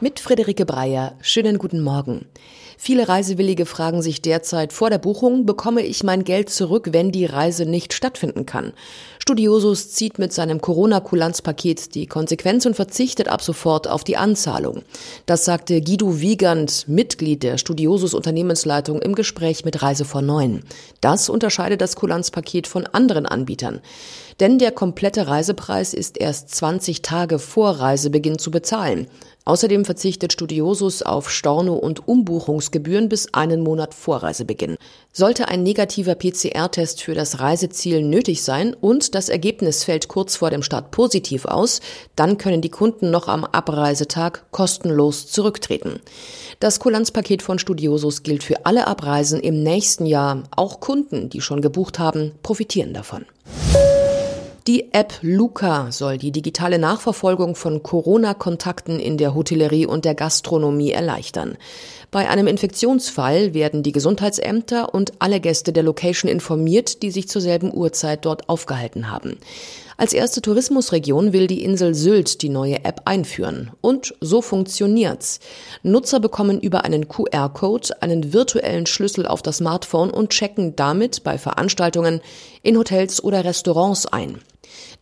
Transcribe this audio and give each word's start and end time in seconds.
Mit 0.00 0.20
Friederike 0.20 0.64
Breyer. 0.64 1.14
Schönen 1.22 1.58
guten 1.58 1.80
Morgen. 1.80 2.24
Viele 2.76 3.08
Reisewillige 3.08 3.66
fragen 3.66 4.00
sich 4.00 4.22
derzeit 4.22 4.72
vor 4.72 4.90
der 4.90 4.98
Buchung, 4.98 5.44
bekomme 5.44 5.82
ich 5.82 6.04
mein 6.04 6.22
Geld 6.22 6.50
zurück, 6.50 6.90
wenn 6.92 7.10
die 7.10 7.26
Reise 7.26 7.66
nicht 7.66 7.92
stattfinden 7.92 8.46
kann? 8.46 8.72
Studiosus 9.18 9.90
zieht 9.90 10.20
mit 10.20 10.32
seinem 10.32 10.60
Corona-Kulanzpaket 10.60 11.96
die 11.96 12.06
Konsequenz 12.06 12.64
und 12.64 12.76
verzichtet 12.76 13.26
ab 13.26 13.42
sofort 13.42 13.88
auf 13.88 14.04
die 14.04 14.16
Anzahlung. 14.16 14.82
Das 15.26 15.44
sagte 15.44 15.82
Guido 15.82 16.20
Wiegand, 16.20 16.86
Mitglied 16.86 17.42
der 17.42 17.58
Studiosus 17.58 18.14
Unternehmensleitung 18.14 19.02
im 19.02 19.16
Gespräch 19.16 19.64
mit 19.64 19.82
Reise 19.82 20.04
vor 20.04 20.22
Neun. 20.22 20.62
Das 21.00 21.28
unterscheidet 21.28 21.80
das 21.80 21.96
Kulanzpaket 21.96 22.68
von 22.68 22.86
anderen 22.86 23.26
Anbietern. 23.26 23.80
Denn 24.38 24.58
der 24.58 24.70
komplette 24.70 25.26
Reisepreis 25.26 25.92
ist 25.92 26.16
erst 26.16 26.54
20 26.54 27.02
Tage 27.02 27.40
vor 27.40 27.72
Reisebeginn 27.72 28.38
zu 28.38 28.52
bezahlen. 28.52 29.08
Außerdem 29.48 29.86
verzichtet 29.86 30.34
Studiosus 30.34 31.00
auf 31.00 31.30
Storno- 31.30 31.78
und 31.78 32.06
Umbuchungsgebühren 32.06 33.08
bis 33.08 33.32
einen 33.32 33.62
Monat 33.62 33.94
vor 33.94 34.22
Reisebeginn. 34.22 34.76
Sollte 35.10 35.48
ein 35.48 35.62
negativer 35.62 36.16
PCR-Test 36.16 37.00
für 37.00 37.14
das 37.14 37.40
Reiseziel 37.40 38.02
nötig 38.02 38.42
sein 38.42 38.76
und 38.78 39.14
das 39.14 39.30
Ergebnis 39.30 39.84
fällt 39.84 40.08
kurz 40.08 40.36
vor 40.36 40.50
dem 40.50 40.62
Start 40.62 40.90
positiv 40.90 41.46
aus, 41.46 41.80
dann 42.14 42.36
können 42.36 42.60
die 42.60 42.68
Kunden 42.68 43.10
noch 43.10 43.26
am 43.26 43.46
Abreisetag 43.46 44.44
kostenlos 44.50 45.28
zurücktreten. 45.28 46.00
Das 46.60 46.78
Kulanzpaket 46.78 47.40
von 47.40 47.58
Studiosus 47.58 48.22
gilt 48.22 48.42
für 48.42 48.66
alle 48.66 48.86
Abreisen 48.86 49.40
im 49.40 49.62
nächsten 49.62 50.04
Jahr. 50.04 50.42
Auch 50.54 50.80
Kunden, 50.80 51.30
die 51.30 51.40
schon 51.40 51.62
gebucht 51.62 51.98
haben, 51.98 52.32
profitieren 52.42 52.92
davon. 52.92 53.24
Die 54.68 54.92
App 54.92 55.14
Luca 55.22 55.90
soll 55.92 56.18
die 56.18 56.30
digitale 56.30 56.78
Nachverfolgung 56.78 57.54
von 57.54 57.82
Corona-Kontakten 57.82 59.00
in 59.00 59.16
der 59.16 59.34
Hotellerie 59.34 59.86
und 59.86 60.04
der 60.04 60.14
Gastronomie 60.14 60.90
erleichtern. 60.90 61.56
Bei 62.10 62.28
einem 62.28 62.46
Infektionsfall 62.46 63.54
werden 63.54 63.82
die 63.82 63.92
Gesundheitsämter 63.92 64.92
und 64.94 65.14
alle 65.20 65.40
Gäste 65.40 65.72
der 65.72 65.84
Location 65.84 66.30
informiert, 66.30 67.02
die 67.02 67.10
sich 67.10 67.30
zur 67.30 67.40
selben 67.40 67.72
Uhrzeit 67.72 68.26
dort 68.26 68.50
aufgehalten 68.50 69.10
haben. 69.10 69.38
Als 70.00 70.12
erste 70.12 70.40
Tourismusregion 70.40 71.32
will 71.32 71.48
die 71.48 71.64
Insel 71.64 71.92
Sylt 71.92 72.42
die 72.42 72.50
neue 72.50 72.84
App 72.84 73.02
einführen. 73.04 73.72
Und 73.80 74.14
so 74.20 74.40
funktioniert's. 74.42 75.40
Nutzer 75.82 76.20
bekommen 76.20 76.60
über 76.60 76.84
einen 76.84 77.08
QR-Code 77.08 78.00
einen 78.00 78.32
virtuellen 78.32 78.86
Schlüssel 78.86 79.26
auf 79.26 79.42
das 79.42 79.56
Smartphone 79.56 80.10
und 80.10 80.30
checken 80.30 80.76
damit 80.76 81.24
bei 81.24 81.36
Veranstaltungen 81.36 82.20
in 82.62 82.78
Hotels 82.78 83.22
oder 83.24 83.44
Restaurants 83.44 84.06
ein. 84.06 84.38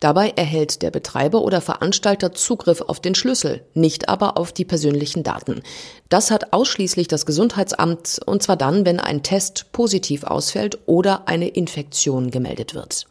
Dabei 0.00 0.30
erhält 0.30 0.80
der 0.80 0.90
Betreiber 0.90 1.42
oder 1.42 1.60
Veranstalter 1.60 2.32
Zugriff 2.32 2.80
auf 2.80 2.98
den 2.98 3.14
Schlüssel, 3.14 3.66
nicht 3.74 4.08
aber 4.08 4.38
auf 4.38 4.52
die 4.52 4.64
persönlichen 4.64 5.22
Daten. 5.22 5.60
Das 6.08 6.30
hat 6.30 6.54
ausschließlich 6.54 7.06
das 7.06 7.26
Gesundheitsamt, 7.26 8.20
und 8.24 8.42
zwar 8.42 8.56
dann, 8.56 8.86
wenn 8.86 9.00
ein 9.00 9.22
Test 9.22 9.66
positiv 9.72 10.24
ausfällt 10.24 10.78
oder 10.86 11.28
eine 11.28 11.48
Infektion 11.48 12.30
gemeldet 12.30 12.74
wird. 12.74 13.06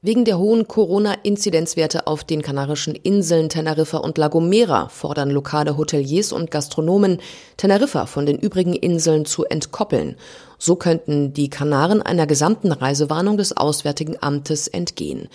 Wegen 0.00 0.24
der 0.24 0.38
hohen 0.38 0.68
Corona-Inzidenzwerte 0.68 2.06
auf 2.06 2.22
den 2.22 2.40
Kanarischen 2.40 2.94
Inseln 2.94 3.48
Teneriffa 3.48 3.98
und 3.98 4.16
La 4.16 4.28
Gomera 4.28 4.88
fordern 4.88 5.28
lokale 5.28 5.76
Hoteliers 5.76 6.30
und 6.30 6.52
Gastronomen, 6.52 7.18
Teneriffa 7.58 8.06
von 8.06 8.24
den 8.24 8.38
übrigen 8.38 8.72
Inseln 8.72 9.26
zu 9.26 9.44
entkoppeln. 9.44 10.16
So 10.60 10.74
könnten 10.74 11.32
die 11.32 11.50
Kanaren 11.50 12.02
einer 12.02 12.26
gesamten 12.26 12.72
Reisewarnung 12.72 13.36
des 13.36 13.56
Auswärtigen 13.56 14.16
Amtes 14.20 14.66
entgehen. 14.66 15.28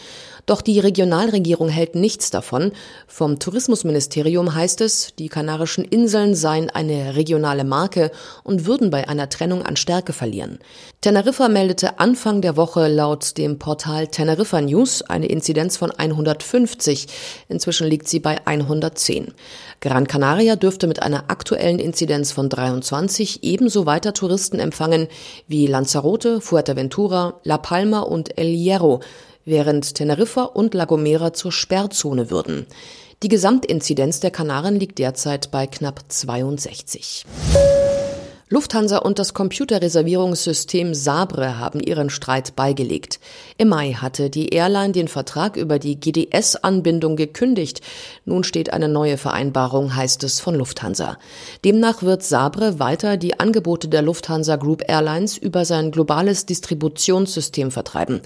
Doch 0.45 0.61
die 0.61 0.81
Regionalregierung 0.81 1.69
hält 1.69 1.95
nichts 1.95 2.29
davon. 2.29 2.73
Vom 3.07 3.39
Tourismusministerium 3.39 4.53
heißt 4.53 4.81
es, 4.81 5.15
die 5.17 5.29
Kanarischen 5.29 5.85
Inseln 5.85 6.35
seien 6.35 6.69
eine 6.69 7.15
regionale 7.15 7.63
Marke 7.63 8.11
und 8.43 8.65
würden 8.65 8.89
bei 8.89 9.07
einer 9.07 9.29
Trennung 9.29 9.63
an 9.63 9.77
Stärke 9.77 10.11
verlieren. 10.11 10.59
Teneriffa 10.99 11.47
meldete 11.47 11.99
Anfang 11.99 12.41
der 12.41 12.57
Woche 12.57 12.89
laut 12.89 13.37
dem 13.37 13.57
Portal 13.57 14.07
Teneriffa 14.07 14.59
News 14.59 15.01
eine 15.03 15.27
Inzidenz 15.27 15.77
von 15.77 15.91
150. 15.91 17.07
Inzwischen 17.47 17.87
liegt 17.87 18.09
sie 18.09 18.19
bei 18.19 18.45
110. 18.45 19.33
Gran 19.79 20.07
Canaria 20.07 20.57
dürfte 20.57 20.87
mit 20.87 21.01
einer 21.01 21.29
aktuellen 21.29 21.79
Inzidenz 21.79 22.12
von 22.31 22.49
23 22.49 23.43
ebenso 23.43 23.85
weiter 23.85 24.13
Touristen 24.13 24.59
empfangen 24.59 25.07
wie 25.47 25.67
Lanzarote, 25.67 26.39
Fuerteventura, 26.41 27.39
La 27.43 27.57
Palma 27.57 28.01
und 28.01 28.37
El 28.37 28.53
Hierro, 28.53 29.01
während 29.45 29.95
Teneriffa 29.95 30.43
und 30.43 30.73
La 30.73 30.85
Gomera 30.85 31.33
zur 31.33 31.51
Sperrzone 31.51 32.29
würden. 32.29 32.65
Die 33.23 33.29
Gesamtinzidenz 33.29 34.19
der 34.19 34.31
Kanaren 34.31 34.75
liegt 34.75 34.99
derzeit 34.99 35.49
bei 35.49 35.65
knapp 35.65 36.01
62. 36.07 37.25
Lufthansa 38.53 38.99
und 38.99 39.17
das 39.17 39.33
Computerreservierungssystem 39.33 40.93
Sabre 40.93 41.57
haben 41.57 41.79
ihren 41.79 42.11
Streit 42.11 42.55
beigelegt. 42.55 43.19
Im 43.57 43.69
Mai 43.69 43.93
hatte 43.93 44.29
die 44.29 44.49
Airline 44.49 44.91
den 44.91 45.07
Vertrag 45.07 45.57
über 45.57 45.79
die 45.79 45.99
GDS-Anbindung 45.99 47.15
gekündigt. 47.15 47.81
Nun 48.25 48.43
steht 48.43 48.71
eine 48.71 48.89
neue 48.89 49.17
Vereinbarung, 49.17 49.95
heißt 49.95 50.23
es 50.23 50.39
von 50.39 50.53
Lufthansa. 50.53 51.17
Demnach 51.65 52.03
wird 52.03 52.21
Sabre 52.21 52.77
weiter 52.77 53.17
die 53.17 53.39
Angebote 53.39 53.87
der 53.87 54.03
Lufthansa 54.03 54.57
Group 54.57 54.83
Airlines 54.87 55.35
über 55.35 55.65
sein 55.65 55.89
globales 55.89 56.45
Distributionssystem 56.45 57.71
vertreiben. 57.71 58.21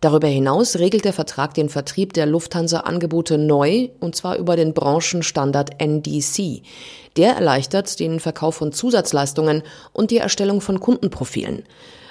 Darüber 0.00 0.28
hinaus 0.28 0.76
regelt 0.76 1.04
der 1.04 1.12
Vertrag 1.12 1.54
den 1.54 1.68
Vertrieb 1.68 2.12
der 2.12 2.26
Lufthansa-Angebote 2.26 3.36
neu, 3.36 3.88
und 3.98 4.14
zwar 4.14 4.36
über 4.36 4.54
den 4.54 4.72
Branchenstandard 4.72 5.80
NDC. 5.80 6.62
Der 7.16 7.34
erleichtert 7.34 7.98
den 7.98 8.20
Verkauf 8.20 8.54
von 8.54 8.70
Zusatzleistungen 8.70 9.62
und 9.92 10.12
die 10.12 10.18
Erstellung 10.18 10.60
von 10.60 10.78
Kundenprofilen. 10.78 11.64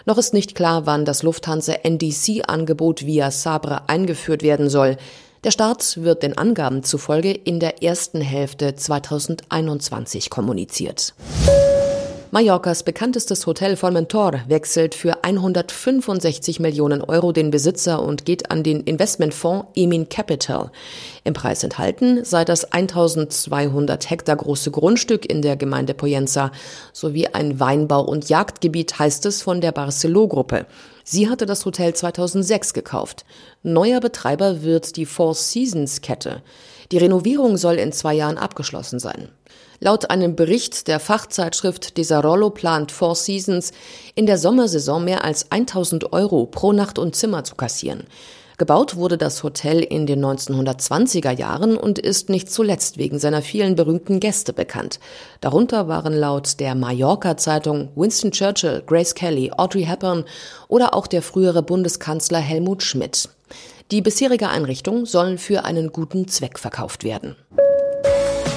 Noch 0.05 0.17
ist 0.17 0.33
nicht 0.33 0.53
klar, 0.53 0.85
wann 0.85 1.05
das 1.05 1.23
Lufthansa 1.23 1.73
NDC-Angebot 1.83 3.05
via 3.05 3.31
Sabre 3.31 3.87
eingeführt 3.87 4.43
werden 4.43 4.69
soll. 4.69 4.97
Der 5.45 5.51
Start 5.51 6.03
wird 6.03 6.23
den 6.23 6.37
Angaben 6.37 6.83
zufolge 6.83 7.31
in 7.31 7.61
der 7.61 7.83
ersten 7.83 8.19
Hälfte 8.19 8.75
2021 8.75 10.29
kommuniziert. 10.29 11.13
Mallorcas 12.29 12.83
bekanntestes 12.83 13.47
Hotel 13.47 13.77
Formentor 13.77 14.41
wechselt 14.49 14.95
für 14.95 15.23
165 15.23 16.59
Millionen 16.59 17.01
Euro 17.01 17.31
den 17.31 17.51
Besitzer 17.51 18.03
und 18.03 18.25
geht 18.25 18.51
an 18.51 18.63
den 18.63 18.81
Investmentfonds 18.81 19.67
Emin 19.75 20.09
Capital. 20.09 20.69
Im 21.23 21.33
Preis 21.33 21.63
enthalten 21.63 22.25
sei 22.25 22.43
das 22.43 22.73
1200 22.73 24.09
Hektar 24.09 24.35
große 24.35 24.71
Grundstück 24.71 25.25
in 25.25 25.41
der 25.41 25.55
Gemeinde 25.55 25.93
Poyenza 25.93 26.51
sowie 26.91 27.27
ein 27.27 27.61
Weinbau- 27.61 28.05
und 28.05 28.27
Jagdgebiet, 28.27 28.99
heißt 28.99 29.25
es 29.25 29.41
von 29.41 29.61
der 29.61 29.71
Barcelo-Gruppe. 29.71 30.65
Sie 31.05 31.29
hatte 31.29 31.45
das 31.45 31.63
Hotel 31.65 31.93
2006 31.93 32.73
gekauft. 32.73 33.23
Neuer 33.63 34.01
Betreiber 34.01 34.63
wird 34.63 34.97
die 34.97 35.05
Four 35.05 35.33
Seasons 35.33 36.01
Kette. 36.01 36.41
Die 36.91 36.97
Renovierung 36.97 37.57
soll 37.57 37.75
in 37.75 37.91
zwei 37.91 38.13
Jahren 38.13 38.37
abgeschlossen 38.37 38.99
sein. 38.99 39.29
Laut 39.79 40.09
einem 40.09 40.35
Bericht 40.35 40.87
der 40.87 40.99
Fachzeitschrift 40.99 41.97
Desarollo 41.97 42.49
plant 42.49 42.91
Four 42.91 43.15
Seasons 43.15 43.71
in 44.15 44.25
der 44.25 44.37
Sommersaison 44.37 45.03
mehr 45.03 45.23
als 45.23 45.51
1000 45.51 46.13
Euro 46.13 46.45
pro 46.45 46.71
Nacht 46.71 46.97
und 46.97 47.15
Zimmer 47.15 47.43
zu 47.43 47.55
kassieren. 47.55 48.05
Gebaut 48.57 48.95
wurde 48.95 49.19
das 49.19 49.43
Hotel 49.43 49.81
in 49.83 50.07
den 50.07 50.25
1920er 50.25 51.29
Jahren 51.29 51.77
und 51.77 51.99
ist 51.99 52.29
nicht 52.29 52.51
zuletzt 52.51 52.97
wegen 52.97 53.19
seiner 53.19 53.43
vielen 53.43 53.75
berühmten 53.75 54.19
Gäste 54.19 54.51
bekannt. 54.51 54.99
Darunter 55.41 55.87
waren 55.87 56.13
laut 56.13 56.59
der 56.59 56.73
Mallorca 56.73 57.37
Zeitung 57.37 57.89
Winston 57.95 58.31
Churchill, 58.31 58.81
Grace 58.87 59.13
Kelly, 59.13 59.51
Audrey 59.55 59.83
Hepburn 59.83 60.25
oder 60.69 60.95
auch 60.95 61.05
der 61.05 61.21
frühere 61.21 61.61
Bundeskanzler 61.61 62.39
Helmut 62.39 62.81
Schmidt. 62.81 63.29
Die 63.89 64.01
bisherige 64.01 64.49
Einrichtung 64.49 65.05
soll 65.05 65.37
für 65.37 65.63
einen 65.63 65.93
guten 65.93 66.27
Zweck 66.27 66.59
verkauft 66.59 67.05
werden. 67.05 67.37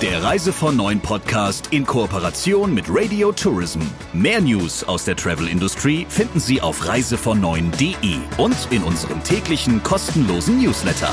Der 0.02 0.24
Reise 0.24 0.52
von 0.52 0.76
Neuen 0.76 0.98
Podcast 0.98 1.68
in 1.70 1.86
Kooperation 1.86 2.74
mit 2.74 2.86
Radio 2.88 3.30
Tourism. 3.30 3.80
Mehr 4.12 4.40
News 4.40 4.82
aus 4.82 5.04
der 5.04 5.14
Travel 5.14 5.46
Industry 5.46 6.04
finden 6.08 6.40
Sie 6.40 6.60
auf 6.60 6.88
reisevon 6.88 7.40
und 8.38 8.66
in 8.72 8.82
unserem 8.82 9.22
täglichen 9.22 9.80
kostenlosen 9.84 10.60
Newsletter. 10.60 11.12